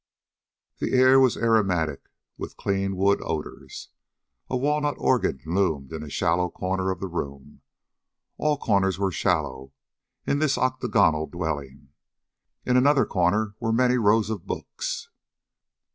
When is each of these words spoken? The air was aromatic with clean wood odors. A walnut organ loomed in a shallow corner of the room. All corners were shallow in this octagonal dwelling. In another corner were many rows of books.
The 0.79 0.93
air 0.93 1.19
was 1.19 1.37
aromatic 1.37 2.09
with 2.35 2.57
clean 2.57 2.95
wood 2.97 3.19
odors. 3.23 3.89
A 4.49 4.57
walnut 4.57 4.95
organ 4.97 5.39
loomed 5.45 5.93
in 5.93 6.01
a 6.01 6.09
shallow 6.09 6.49
corner 6.49 6.89
of 6.89 6.99
the 6.99 7.07
room. 7.07 7.61
All 8.39 8.57
corners 8.57 8.97
were 8.97 9.11
shallow 9.11 9.73
in 10.25 10.39
this 10.39 10.57
octagonal 10.57 11.27
dwelling. 11.27 11.89
In 12.65 12.77
another 12.77 13.05
corner 13.05 13.53
were 13.59 13.71
many 13.71 13.97
rows 13.99 14.31
of 14.31 14.47
books. 14.47 15.11